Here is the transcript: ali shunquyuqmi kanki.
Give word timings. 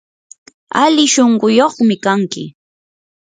ali 0.83 1.03
shunquyuqmi 1.13 1.95
kanki. 2.03 2.43